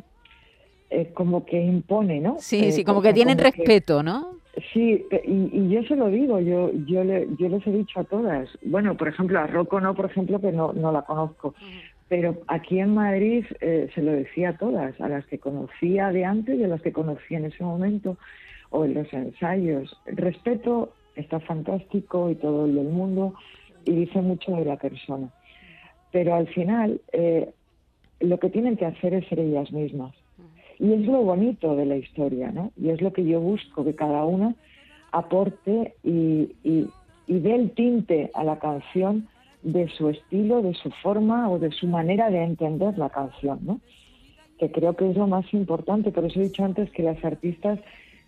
[0.90, 2.36] eh, como que impone, ¿no?
[2.38, 4.36] Sí, Eh, sí, como que tienen como respeto, ¿no?
[4.72, 8.04] Sí, y, y yo se lo digo, yo yo le, yo les he dicho a
[8.04, 8.48] todas.
[8.62, 11.54] Bueno, por ejemplo, a Rocco no, por ejemplo, que no, no la conozco.
[12.12, 16.26] Pero aquí en Madrid eh, se lo decía a todas, a las que conocía de
[16.26, 18.18] antes y a las que conocí en ese momento,
[18.68, 19.96] o en los ensayos.
[20.04, 23.32] Respeto está fantástico y todo el del mundo,
[23.86, 25.30] y dice mucho de la persona.
[26.10, 27.50] Pero al final, eh,
[28.20, 30.14] lo que tienen que hacer es ser ellas mismas.
[30.78, 32.72] Y es lo bonito de la historia, ¿no?
[32.76, 34.54] Y es lo que yo busco, que cada una
[35.12, 36.90] aporte y, y,
[37.26, 39.28] y dé el tinte a la canción
[39.62, 43.80] de su estilo, de su forma o de su manera de entender la canción, ¿no?
[44.58, 46.10] Que creo que es lo más importante.
[46.10, 47.78] Por eso he dicho antes que las artistas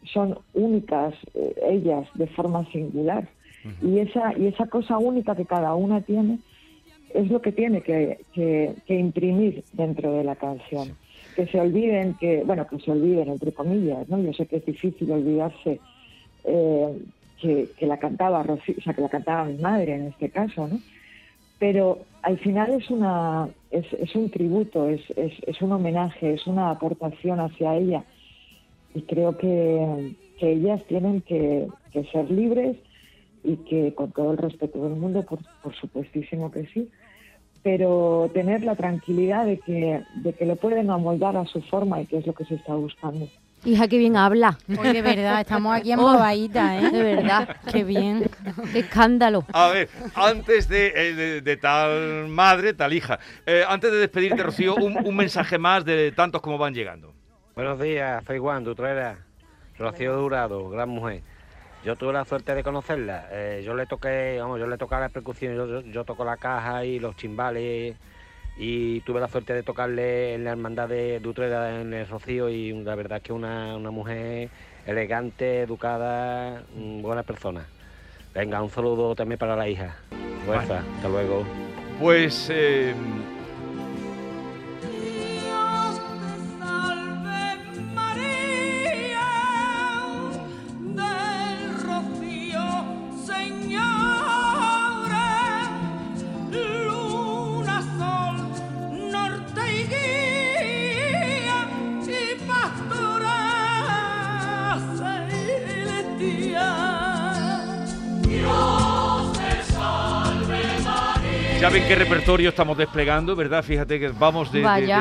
[0.05, 3.29] son únicas, eh, ellas, de forma singular.
[3.81, 6.39] Y esa, y esa cosa única que cada una tiene
[7.15, 10.91] es lo que tiene que, que, que imprimir dentro de la canción.
[11.35, 14.19] Que se olviden, que bueno, que se olviden, entre comillas, ¿no?
[14.21, 15.81] Yo sé que es difícil olvidarse
[16.45, 16.99] eh,
[17.41, 20.69] que, que la cantaba Rocío, o sea, que la cantaba mi madre en este caso,
[20.69, 20.79] ¿no?
[21.59, 26.47] Pero al final es una es, es un tributo, es, es, es un homenaje, es
[26.47, 28.05] una aportación hacia ella.
[28.95, 31.69] Y creo que, que ellas tienen que,
[32.13, 32.77] ser libres
[33.43, 36.89] y que con todo el respeto del mundo, por, por supuestísimo que sí,
[37.63, 42.07] pero tener la tranquilidad de que, de que lo pueden amoldar a su forma y
[42.07, 43.29] que es lo que se está buscando.
[43.65, 44.59] Hija, qué bien habla.
[44.79, 46.91] Hoy de verdad, estamos aquí en Oh, bobadita, ¿eh?
[46.91, 47.57] De verdad.
[47.73, 48.29] Qué bien.
[48.73, 49.45] Qué escándalo.
[49.53, 54.43] A ver, antes de, eh, de- de tal madre, tal hija, eh, antes de despedirte,
[54.43, 57.15] Rocío, un, un mensaje más de tantos como van llegando.
[57.55, 59.17] Buenos días, soy Juan Dutrera,
[59.79, 61.23] Rocío Durado, gran mujer.
[61.85, 63.29] Yo tuve la suerte de conocerla.
[63.31, 66.37] Eh, yo le toqué, vamos, yo le tocaba la percusión, yo, yo, yo toco la
[66.37, 67.95] caja y los chimbales
[68.57, 72.73] y tuve la suerte de tocarle en la hermandad de Dutrera en el Rocío y
[72.85, 74.49] la verdad es que una, una mujer
[74.87, 77.67] elegante, educada, mm, buena persona.
[78.35, 79.97] Venga, un saludo también para la hija.
[80.47, 81.45] Fuerza, hasta luego.
[82.01, 82.95] Pues eh,
[112.05, 113.63] repertorio estamos desplegando, ¿verdad?
[113.65, 114.61] Fíjate que vamos de,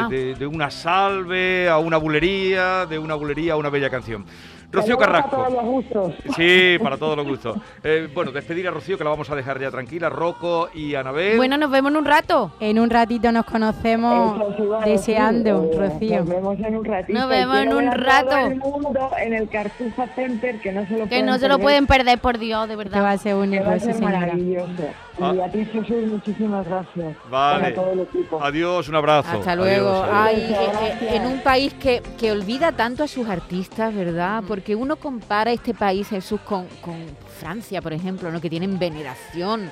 [0.09, 4.25] de- una salve a una bulería, de una bulería a una bella canción.
[4.73, 5.29] Rocío Carrasco.
[5.37, 6.13] Para todos los gustos.
[6.35, 7.57] Sí, para todos los gustos.
[7.83, 10.09] Eh, bueno, despedir a Rocío, que la vamos a dejar ya tranquila.
[10.09, 11.37] Rocco y Anabel.
[11.37, 12.51] Bueno, nos vemos en un rato.
[12.59, 14.39] En un ratito nos conocemos
[14.83, 16.19] deseando, decir, Rocío.
[16.19, 17.19] Nos vemos en un ratito.
[17.19, 18.37] Nos vemos en un rato.
[18.37, 21.55] el mundo en el Cartuja Center, que no se lo Que pueden no se lo
[21.55, 23.07] perder, pueden perder, por Dios, de Que va verdad.
[23.07, 24.83] a ser único, va a ser maravilloso.
[25.21, 25.31] Ah.
[25.35, 27.15] Y a ti, Jesús, muchísimas gracias.
[27.29, 27.63] Vale.
[27.63, 28.43] Para todo el equipo.
[28.43, 29.37] Adiós, un abrazo.
[29.37, 29.89] Hasta luego.
[29.89, 30.25] Adiós, adiós.
[30.25, 34.43] Ay, Muchas eh, eh, en un país que, que olvida tanto a sus artistas, ¿verdad?
[34.47, 36.95] Porque uno compara este país, Jesús, con, con
[37.39, 38.39] Francia, por ejemplo, ¿no?
[38.41, 39.69] Que tienen veneración.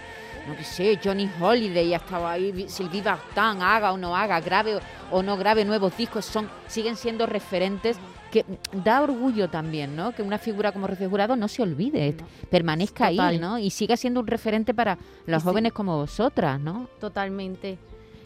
[0.48, 4.40] No que sé, Johnny Holiday ha estado ahí, Vi- Sylvie Vartan, haga o no haga,
[4.42, 4.80] grave
[5.12, 7.98] o- no grave nuevos discos, son siguen siendo referentes
[8.32, 10.14] que da orgullo también, ¿no?
[10.14, 12.16] Que una figura como Rocío Jurado no se olvide,
[12.50, 13.38] permanezca ahí.
[13.38, 13.60] ¿no?
[13.60, 15.48] Y siga siendo un referente para los Sí.
[15.48, 16.88] jóvenes como vosotras, ¿no?
[17.00, 17.78] Totalmente.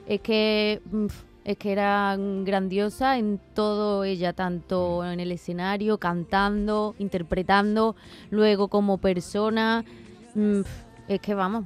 [0.08, 1.08] Es que mm,
[1.46, 7.96] es que era mm, grandiosa en todo ella, tanto en el escenario, cantando, interpretando,
[8.32, 9.86] luego como persona.
[10.34, 10.62] mm,
[11.08, 11.66] Es que vamos.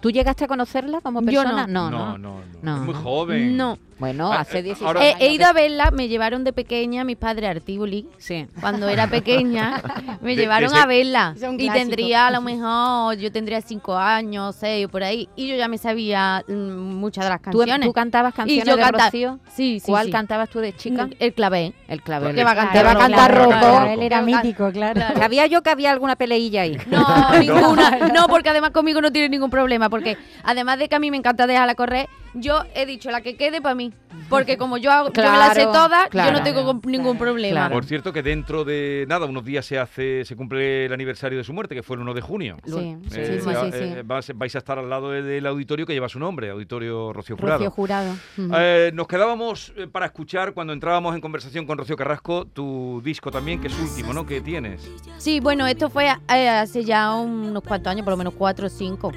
[0.00, 1.66] ¿Tú llegaste a conocerla como Yo persona?
[1.66, 1.90] no.
[1.90, 1.98] no.
[1.98, 2.42] No, no, no.
[2.62, 3.56] No, Es muy joven.
[3.56, 3.78] No.
[3.98, 5.20] Bueno, Ah, hace eh, 16 ahora- He, años.
[5.22, 8.08] he ido a verla, me llevaron de pequeña mis padres a Artíbuli.
[8.18, 8.46] Sí.
[8.60, 9.82] Cuando era pequeña,
[10.20, 11.34] me De- llevaron a verla.
[11.58, 15.28] Y tendría a lo mejor, yo tendría cinco años, seis o por ahí.
[15.34, 17.88] Y yo ya me sabía mm, muchas de las ¿Tú, canciones.
[17.88, 19.40] tú cantabas canciones yo de canta- Rocío?
[19.52, 19.86] Sí, sí.
[19.90, 20.12] ¿Cuál sí.
[20.12, 21.08] cantabas tú de chica?
[21.18, 21.72] El clavé.
[21.88, 22.36] El clavel.
[22.36, 23.06] Que va a cantar Te va a Rocco.
[23.08, 23.90] cantar Claro.
[23.90, 25.00] Él era mítico, claro.
[25.16, 26.76] Sabía yo que había alguna peleilla ahí.
[26.88, 27.04] No,
[27.36, 27.98] ninguna.
[28.14, 29.87] No, porque además conmigo no tiene ningún problema.
[29.90, 33.36] Porque además de que a mí me encanta dejarla correr, yo he dicho la que
[33.36, 33.92] quede para mí.
[34.28, 37.52] Porque como yo, hago- yo me la sé Claro, toda, yo no tengo ningún problema.
[37.60, 37.74] claro.
[37.74, 41.44] Por cierto que dentro de nada, unos días se hace, se cumple el aniversario de
[41.44, 42.56] su muerte, que fue el 1 de junio.
[42.66, 43.78] Sí, sí, Eh, sí, sí, sí.
[43.84, 47.12] eh, vas- vais a estar al lado de- del auditorio que lleva su nombre, Auditorio
[47.12, 47.58] Rocío Jurado.
[47.58, 48.14] Rocío Jurado.
[48.36, 53.60] Eh, nos quedábamos para escuchar cuando entrábamos en conversación con Rocío Carrasco tu disco también,
[53.60, 54.26] que es último, ¿no?
[54.26, 54.90] Que tienes.
[55.16, 58.70] Sí, bueno, esto fue eh, hace ya unos cuantos años, por lo menos cuatro o
[58.70, 59.12] cinco.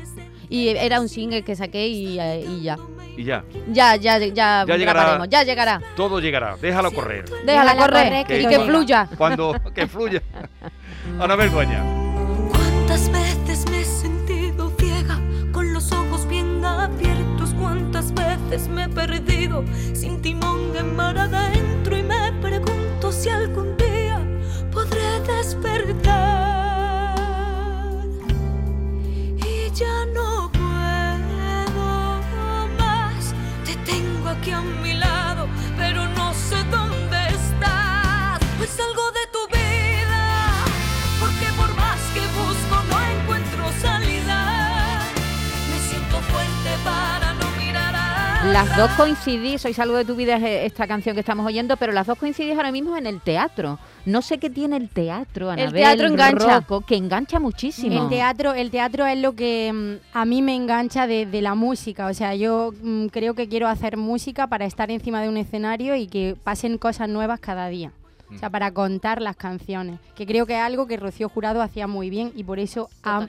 [0.52, 2.78] Y era un single que saqué y, eh, y ya.
[3.16, 3.46] Y ya.
[3.72, 5.26] Ya, ya, ya, Ya llegará.
[5.26, 5.82] ya llegará.
[5.96, 6.58] Todo llegará.
[6.62, 7.24] Déjalo correr.
[7.46, 9.08] Déjala Déjala correr, correr, que y que fluya.
[9.18, 10.22] Cuando que fluya.
[11.22, 11.82] Anabel Dueña.
[12.52, 15.18] Cuántas veces me he sentido ciega,
[15.54, 17.54] con los ojos bien abiertos.
[17.58, 21.18] Cuántas veces me he perdido sin timón en mar
[48.52, 51.94] las dos coincidís, sois algo de tu vida es esta canción que estamos oyendo, pero
[51.94, 53.80] las dos coincidís ahora mismo en el teatro.
[54.06, 56.60] No sé qué tiene el teatro, Anabel, teatro engancha.
[56.60, 58.04] Rocco, que engancha muchísimo.
[58.04, 61.56] El teatro, el teatro es lo que mm, a mí me engancha de, de la
[61.56, 62.08] música.
[62.08, 65.96] O sea, yo mm, creo que quiero hacer música para estar encima de un escenario
[65.96, 67.92] y que pasen cosas nuevas cada día.
[68.34, 70.00] O sea, para contar las canciones.
[70.16, 73.24] Que creo que es algo que Rocío Jurado hacía muy bien y por eso ha-
[73.24, 73.28] eh,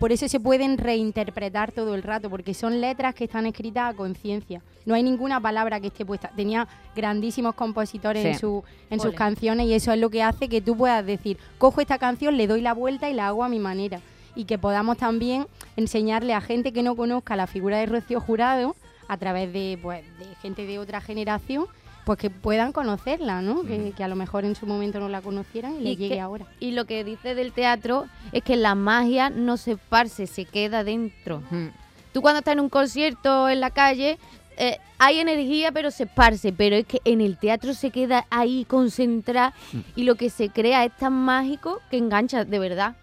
[0.00, 3.96] por eso se pueden reinterpretar todo el rato, porque son letras que están escritas a
[3.96, 4.60] conciencia.
[4.84, 6.30] No hay ninguna palabra que esté puesta.
[6.34, 8.28] Tenía grandísimos compositores Sí.
[8.30, 11.38] en, su, en sus canciones y eso es lo que hace que tú puedas decir,
[11.58, 14.00] cojo esta canción, le doy la vuelta y la hago a mi manera.
[14.34, 15.46] Y que podamos también
[15.76, 18.74] enseñarle a gente que no conozca la figura de Rocío Jurado
[19.08, 21.66] a través de, pues, de gente de otra generación,
[22.06, 23.64] pues que puedan conocerla, ¿no?
[23.64, 26.14] Que, que a lo mejor en su momento no la conocieran y, le Y llegue
[26.14, 26.46] que- ahora.
[26.60, 30.84] Y lo que dice del teatro es que la magia no se esparce, se queda
[30.84, 31.42] dentro.
[32.12, 34.18] Tú cuando estás en un concierto en la calle,
[34.56, 38.64] eh, hay energía pero se esparce, pero es que en el teatro se queda ahí
[38.66, 39.52] concentrada
[39.96, 42.94] y lo que se crea es tan mágico que engancha de verdad.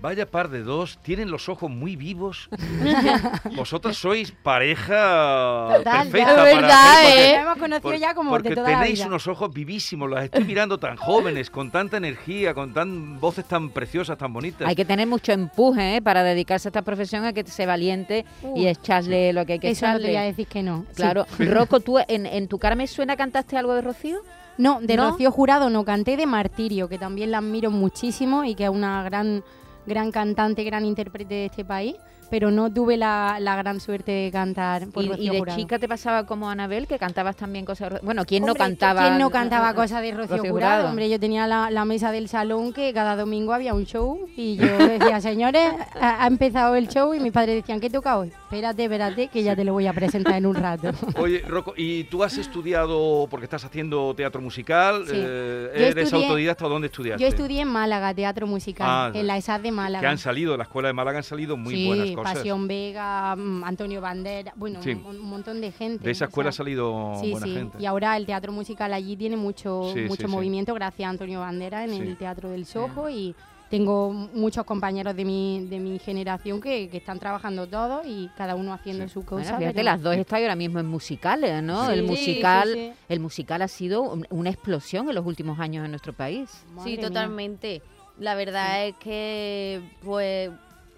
[0.00, 2.48] Vaya par de dos, tienen los ojos muy vivos.
[3.56, 6.36] Vosotras sois pareja Total, perfecta ya.
[6.36, 7.34] para Es verdad, hacer- porque- ¿eh?
[7.40, 9.06] Hemos conocido ya como de toda la tenéis vida.
[9.08, 13.70] unos ojos vivísimos, las estoy mirando tan jóvenes, con tanta energía, con tan voces tan
[13.70, 14.68] preciosas, tan bonitas.
[14.68, 16.02] Hay que tener mucho empuje ¿eh?
[16.02, 19.70] para dedicarse a esta profesión, hay que ser valiente y echarle lo que hay que
[19.70, 20.06] Eso no echarle.
[20.08, 20.84] te voy a decir que no.
[20.94, 21.26] Claro.
[21.36, 21.44] Sí.
[21.46, 24.18] Rocco, ¿tú en, en tu cara me suena cantaste algo de Rocío?
[24.58, 25.10] No, de ¿No?
[25.10, 29.02] Rocío Jurado no, canté de Martirio, que también la admiro muchísimo y que es una
[29.02, 29.44] gran,
[29.86, 31.96] gran cantante, gran intérprete de este país,
[32.30, 35.58] pero no tuve la, la gran suerte de cantar por Y, Rocío y de Jurado.
[35.58, 38.00] chica te pasaba como Anabel, que cantabas también cosas...
[38.02, 39.02] Bueno, ¿quién no Hombre, cantaba?
[39.02, 40.74] ¿Quién no cantaba cosas de Rocío, Rocío Jurado?
[40.76, 40.88] Jurado?
[40.90, 44.56] Hombre, yo tenía la, la mesa del salón que cada domingo había un show y
[44.56, 48.28] yo decía, señores, ha, ha empezado el show y mis padres decían, ¿qué toca hoy?
[48.28, 50.90] Espérate, espérate, que ya te lo voy a presentar en un rato.
[51.16, 55.04] Oye, Rocco, ¿y tú has estudiado, porque estás haciendo teatro musical?
[55.06, 55.12] Sí.
[55.14, 57.22] eh, Yo ¿Eres estudié- autodidacta o dónde estudiaste?
[57.22, 60.00] Yo estudié en Málaga, teatro musical, Ah, en la ESAD de Málaga.
[60.00, 62.15] Que han salido, de la escuela de Málaga han salido muy sí, buenas.
[62.24, 64.90] Pasión Vega, mm, Antonio Bandera, bueno, Sí.
[64.92, 66.04] un, un montón de gente.
[66.04, 67.52] De esa o escuela sea, ha salido sí, buena sí.
[67.54, 67.76] gente.
[67.80, 70.34] Y ahora el teatro musical allí tiene mucho, Sí, mucho sí, sí.
[70.34, 71.98] movimiento gracias a Antonio Bandera en Sí.
[72.00, 73.34] el Teatro del Sojo y
[73.68, 78.54] tengo muchos compañeros de mi, de mi generación que, que están trabajando todos y cada
[78.54, 79.42] uno haciendo su cosa.
[79.42, 81.86] Bueno, fíjate, pero- las dos estáis ahora mismo en musicales, ¿no?
[81.86, 82.92] Sí, el musical, sí, sí.
[83.08, 86.48] el musical ha sido un- una explosión en los últimos años en nuestro país.
[86.84, 87.82] sí, totalmente.
[88.20, 90.50] La verdad es que, pues,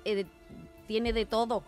[0.05, 0.27] eh,
[0.89, 1.59] tiene de todo.
[1.59, 1.63] O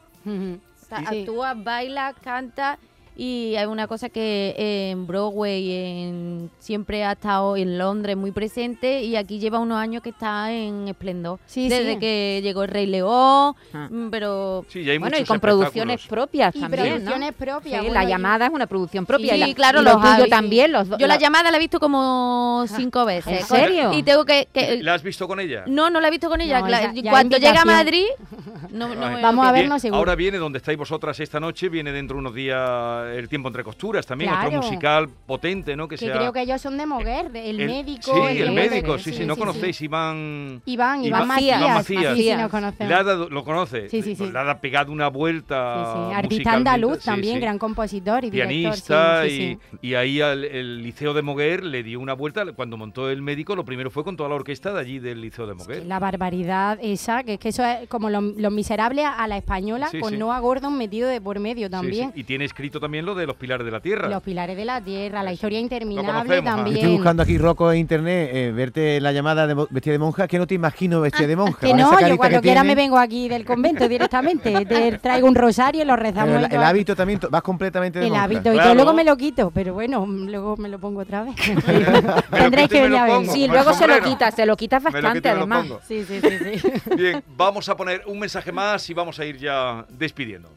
[0.89, 1.21] sea, Sí.
[1.21, 2.79] Actúa, baila, canta
[3.23, 9.03] y hay una cosa que en Broadway en- siempre ha estado en Londres muy presente
[9.03, 11.39] y aquí lleva unos años que está en esplendor.
[11.45, 11.99] Sí, Desde sí.
[11.99, 13.89] que llegó el Rey León, Ah.
[13.91, 14.65] mm, pero...
[14.69, 16.91] Sí, y bueno, y con producciones propias Y también, ¿no?
[16.95, 19.35] producciones propias, Sí, bueno, la y- llamada es una producción propia.
[19.35, 20.73] Sí, y la- claro, y lo los Javi, también.
[20.73, 23.41] Los, do- Yo la la- llamada la he visto como cinco veces.
[23.41, 23.93] ¿En serio?
[23.93, 24.49] Y tengo que...
[24.51, 25.65] que- ¿La has visto con ella?
[25.67, 26.61] no, no la he visto con ella.
[26.63, 27.65] No, ya Cuando llega a.
[27.67, 28.07] Madrid...
[28.71, 28.89] No,
[29.21, 29.99] Vamos a vernos seguro.
[29.99, 33.63] Ahora viene donde estáis vosotras esta noche, viene dentro de unos días El tiempo entre
[33.65, 34.63] costuras también, otro Claro.
[34.63, 35.89] musical potente, ¿no?
[35.89, 38.13] Que, Que sea creo que ellos son de Moguer, el, el- médico.
[38.29, 40.63] Sí, el médico, sí, sí, sí, no sí, conocéis, Iván...
[40.67, 41.61] Iván, Iván Iván- Macías.
[41.61, 42.17] Iván Macías.
[42.17, 43.31] Sí, conocemos.
[43.31, 44.27] Lo conoce, Sí, sí, sí.
[44.31, 46.15] le ha pegado una vuelta Sí, sí.
[46.15, 49.59] Artista andaluz también, gran compositor y pianista director.
[49.83, 53.23] y, y ahí al- el Liceo de Moguer le dio una vuelta cuando montó el
[53.23, 55.99] médico lo primero fue con toda la orquesta de allí del Liceo de Moguer La
[55.99, 60.19] barbaridad esa, que es que eso es como los, miserables a la española, con.
[60.19, 62.13] Noah Gordon metido de por medio también.
[62.15, 64.81] y tiene escrito también lo de los pilares de la tierra Los pilares de la
[64.81, 66.43] tierra, la historia interminable ah.
[66.45, 66.77] también.
[66.77, 70.39] Estoy buscando aquí, Rocco, en internet, eh, verte la llamada de vestida de monja, que
[70.39, 71.59] no te imagino vestida de monja.
[71.61, 72.75] Que no, yo cuando quiera tiene.
[72.75, 74.65] me vengo aquí del convento directamente.
[74.71, 76.35] Te traigo un rosario y lo rezamos.
[76.35, 78.25] El, y el hábito también, vas completamente de El monja.
[78.25, 78.63] hábito y Claro.
[78.65, 81.35] todo, luego me lo quito, pero bueno, luego me lo pongo otra vez.
[82.31, 83.27] Tendréis que venir a ver.
[83.29, 85.67] Sí, luego se lo quitas, se lo quitas Me lo bastante quito además.
[85.87, 86.95] Sí, sí, sí, sí.
[86.97, 90.49] bien vamos a poner un mensaje más y vamos a ir ya despidiendo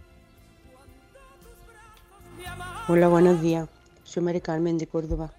[2.89, 3.69] Hola, buenos días.
[4.03, 5.31] Soy Mari Carmen de Córdoba.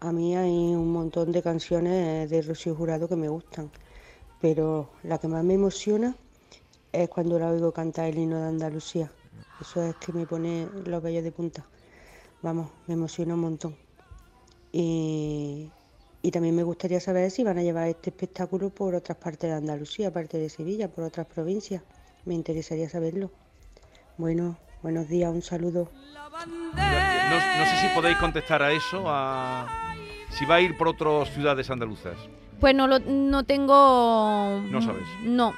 [0.00, 3.70] A mí hay un montón de canciones de Rocío Jurado que me gustan,
[4.42, 6.14] pero la que más me emociona
[6.92, 9.10] es cuando la oigo cantar el himno de Andalucía.
[9.62, 11.64] Eso es que me pone los vellos de punta.
[12.42, 13.76] Vamos, me emociona un montón.
[14.70, 15.70] Y,
[16.20, 19.56] y también me gustaría saber si van a llevar este espectáculo por otras partes de
[19.56, 21.82] Andalucía, aparte de Sevilla, por otras provincias.
[22.26, 23.30] Me interesaría saberlo.
[24.18, 25.90] Bueno, buenos días, un saludo.
[26.46, 29.66] no, no sé si podéis contestar a eso a
[30.28, 32.18] si va a ir por otras ciudades andaluzas
[32.60, 34.60] Pues no, lo, no tengo...
[34.70, 35.04] No sabes.
[35.22, 35.54] No.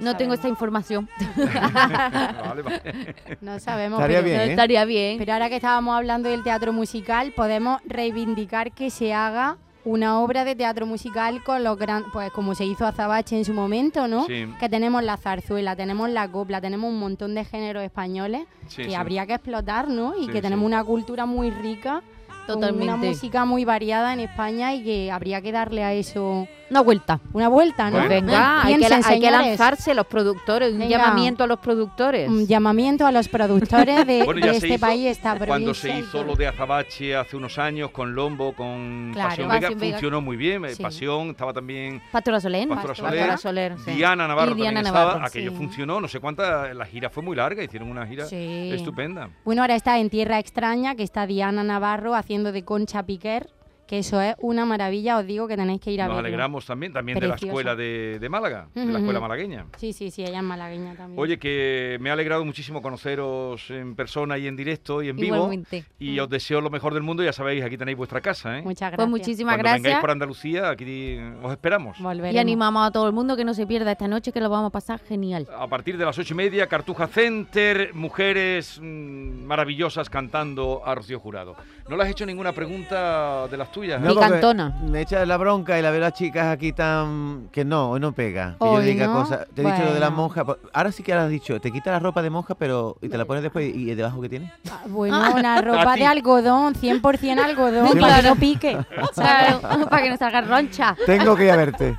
[0.00, 1.08] No, tengo esta información.
[1.36, 3.14] Vale, vale.
[3.40, 3.98] No sabemos.
[3.98, 4.50] Estaría pero, bien, ¿eh?
[4.50, 5.18] Estaría bien.
[5.18, 10.44] pero ahora que estábamos hablando del teatro musical, podemos reivindicar que se haga una obra
[10.44, 14.26] de teatro musical con los gran, pues como se hizo Azabache en su momento, ¿no?
[14.26, 14.46] Sí.
[14.60, 18.90] Que tenemos la zarzuela, tenemos la copla, tenemos un montón de géneros españoles Sí, que
[18.90, 18.94] sí.
[18.94, 20.14] habría que explotar, ¿no?
[20.18, 22.02] Y que tenemos una cultura muy rica,
[22.46, 23.08] con una Totalmente.
[23.08, 27.20] música muy variada en España y que habría que darle a eso Una vuelta.
[27.32, 27.98] una vuelta, ¿no?
[27.98, 28.08] Bueno.
[28.08, 30.98] Venga, hay que, hay lanzarse los productores, un Venga.
[30.98, 32.28] llamamiento a los productores.
[32.28, 35.48] Un llamamiento a los productores de, Bueno, de este hizo país, esta provincia.
[35.48, 39.28] Cuando se hizo lo de Azabache hace unos años con Lombo, con Claro.
[39.30, 39.92] Pasión Pasión Vega, Vega.
[39.96, 40.64] funcionó muy bien.
[40.64, 40.82] eh, Sí.
[40.82, 42.68] Pasión, estaba también Pastora Solén.
[42.68, 43.90] Pastora Soler, Pastora Soler, sí.
[43.92, 45.06] Diana Navarro Y Diana también estaba.
[45.12, 45.56] Navarro, Aquello sí.
[45.56, 46.74] funcionó, no sé cuántas.
[46.74, 48.70] La gira fue muy larga, hicieron una gira Sí.
[48.72, 49.28] estupenda.
[49.44, 53.48] Bueno, ahora está en Tierra Extraña, que está Diana Navarro haciendo de Concha Piquer,
[53.88, 56.28] que eso es una maravilla, os digo que tenéis que ir a Nos verlo.
[56.28, 59.66] alegramos también, también de la escuela de, de Málaga, de la escuela malagueña.
[59.78, 61.18] Sí, sí, sí, ella es malagueña también.
[61.18, 65.34] Oye, que me ha alegrado muchísimo conoceros en persona y en directo y en vivo.
[65.34, 65.84] Igualmente.
[65.98, 67.24] Y os deseo lo mejor del mundo.
[67.24, 68.58] Ya sabéis, aquí tenéis vuestra casa.
[68.58, 68.62] ¿eh?
[68.62, 68.96] Muchas gracias.
[68.96, 70.00] Pues muchísimas Cuando vengáis gracias.
[70.00, 71.98] por Andalucía, aquí os esperamos.
[71.98, 72.34] Volveremos.
[72.36, 74.68] Y animamos a todo el mundo que no se pierda esta noche, que lo vamos
[74.68, 75.48] a pasar genial.
[75.52, 81.18] A partir de las ocho y media, Cartuja Center, mujeres mm, maravillosas cantando a Rocío
[81.18, 81.56] Jurado.
[81.90, 84.00] ¿No le has hecho ninguna pregunta de las tuyas?
[84.00, 84.14] No, eh?
[84.14, 84.78] Picantona.
[84.80, 87.48] Me echa la bronca y la veo a las chicas aquí tan...
[87.50, 88.54] Que no, hoy no pega.
[88.60, 89.48] Que yo diga no, cosas.
[89.52, 90.22] Te he dicho lo de la bueno.
[90.22, 90.44] monja.
[90.72, 92.96] Ahora sí que ahora has dicho, te quita la ropa de monja, pero...
[93.02, 94.52] Y te la pones después y, y debajo que tiene.
[94.70, 98.78] Ah, Bueno, una ropa de algodón, 100% algodón, Sí, para que no pique.
[99.14, 100.96] Claro, para que no salga roncha.
[101.06, 101.98] Tengo que ir a verte.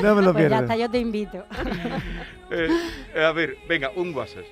[0.00, 0.62] No me lo Pues ya pierdas.
[0.62, 1.38] está, yo te invito.
[2.52, 2.68] Eh,
[3.16, 4.44] eh, a ver, venga, un WhatsApp.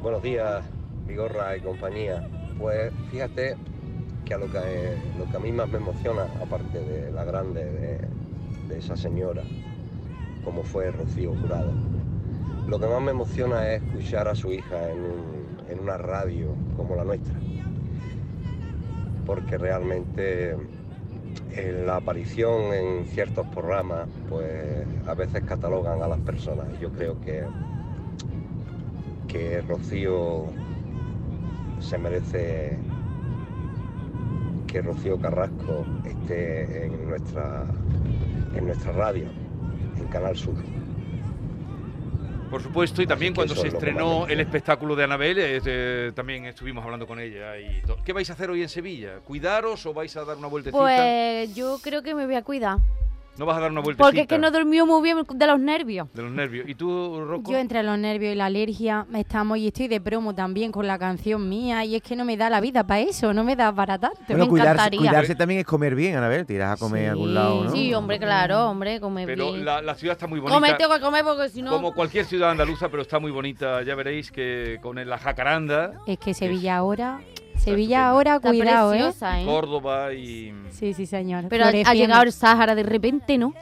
[0.00, 0.64] Buenos días,
[1.06, 2.26] Vigorra y compañía.
[2.60, 3.56] Pues fíjate
[4.26, 7.64] que a lo que, lo que a mí más me emociona, aparte de la grande
[7.64, 9.42] de, esa señora,
[10.44, 11.72] como fue Rocío Jurado,
[12.68, 15.00] lo que más me emociona es escuchar a su hija en,
[15.70, 17.34] en una radio como la nuestra.
[19.26, 20.56] Porque realmente
[21.52, 26.66] en la aparición en ciertos programas, pues a veces catalogan a las personas.
[26.78, 27.42] Yo creo que
[29.28, 30.46] que Rocío
[31.80, 32.78] se merece
[34.66, 37.64] que Rocío Carrasco esté en nuestra
[38.54, 39.26] en nuestra radio,
[39.98, 40.54] en Canal Sur.
[42.50, 46.84] Por supuesto, y también cuando se estrenó el espectáculo de Anabel, eh, eh, también estuvimos
[46.84, 47.56] hablando con ella.
[47.58, 47.98] y todo.
[48.04, 49.20] ¿Qué vais a hacer hoy en Sevilla?
[49.24, 50.80] ¿Cuidaros o vais a dar una vueltecita?
[50.80, 52.78] Pues yo creo que me voy a cuidar.
[53.38, 55.58] No vas a dar una vueltecita Porque es que no dormió muy bien de los
[55.58, 56.08] nervios.
[56.12, 56.68] de los nervios.
[56.68, 57.50] ¿Y tú, Rocco?
[57.50, 60.98] Yo entre los nervios y la alergia estamos y estoy de promo también con la
[60.98, 63.72] canción mía y es que no me da la vida para eso, no me da
[63.74, 64.18] para tanto.
[64.28, 65.00] Bueno, me cuidarse, encantaría.
[65.00, 67.70] cuidarse también es comer bien, a ver, te irás a comer a algún lado, ¿no?
[67.72, 69.64] Sí, hombre, claro, hombre, come Pero bien.
[69.64, 70.54] la, la ciudad está muy bonita.
[70.60, 71.70] Come, tengo que comer porque si no...
[71.70, 73.82] Como cualquier ciudad andaluza, pero está muy bonita.
[73.82, 77.20] Ya veréis que con la jacaranda, Es que Sevilla ahora,
[77.64, 78.98] Sevilla ahora, Está cuidado, ¿eh?
[78.98, 79.44] preciosa, ¿eh?
[79.44, 80.52] Córdoba y...
[80.70, 81.44] Sí, sí, señor.
[81.48, 83.52] Pero ha- llegado el Sáhara de repente, ¿no?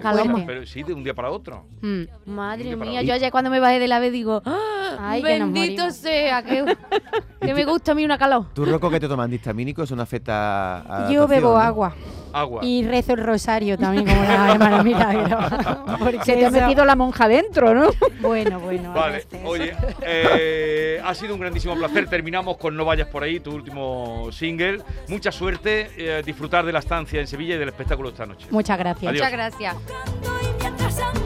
[0.00, 0.44] Fuerte.
[0.46, 1.64] Pero sí, de un día para otro.
[1.80, 2.02] Mm.
[2.26, 3.08] Madre para mía, otro.
[3.08, 4.96] yo ayer cuando me bajé del ave digo, ¡Ah!
[5.00, 6.64] Ay, que bendito sea, que,
[7.40, 8.46] que me gusta a mí una calor.
[8.52, 9.24] ¿Tú, Rocco, qué te tomas?
[9.24, 9.82] ¿Antihistamínico?
[9.82, 11.58] ¿Es una afecta a Yo bebo no?
[11.58, 11.94] agua.
[12.32, 12.64] Agua.
[12.64, 15.38] Y rezo el rosario también, como la hermana Milagro.
[15.98, 17.90] Porque Se te ha metido la monja dentro, ¿no?
[18.20, 18.92] Bueno, bueno.
[18.92, 22.08] Vale, oye, eh, ha sido un grandísimo placer.
[22.08, 24.82] Terminamos con No vayas por ahí, tu último single.
[25.08, 28.46] Mucha suerte, eh, disfrutar de la estancia en Sevilla y del espectáculo esta noche.
[28.50, 29.10] Muchas gracias.
[29.10, 29.24] Adiós.
[29.24, 31.25] Muchas gracias.